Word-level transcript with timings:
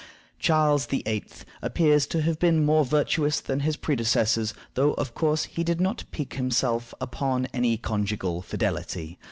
Charles 0.39 0.87
VIII. 0.87 1.25
appears 1.61 2.07
to 2.07 2.23
have 2.23 2.39
been 2.39 2.65
more 2.65 2.83
virtuous 2.83 3.39
than 3.39 3.59
his 3.59 3.77
predecessors, 3.77 4.51
though, 4.73 4.93
of 4.93 5.13
course, 5.13 5.43
he 5.43 5.63
did 5.63 5.79
not 5.79 6.05
pique 6.09 6.33
himself 6.37 6.91
upon 6.99 7.47
any 7.53 7.77
conjugal 7.77 8.41
fidelity. 8.41 9.19